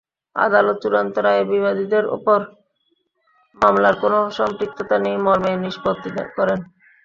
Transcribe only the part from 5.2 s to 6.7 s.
মর্মে নিষ্পত্তি করেন।